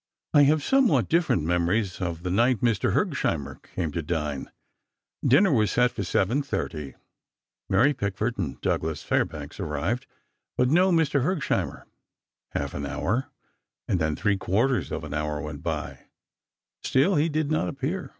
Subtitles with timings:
[0.33, 2.93] I have somewhat different memories of the night Mr.
[2.93, 4.49] Hergesheimer came to dine.
[5.23, 6.95] Dinner was set for 7:30;
[7.69, 10.07] Mary Pickford and Douglas Fairbanks arrived,
[10.57, 11.21] but no Mr.
[11.21, 11.83] Hergesheimer.
[12.53, 13.29] Half an hour
[13.87, 18.09] and then three quarters of an hour went by—still he did not appear.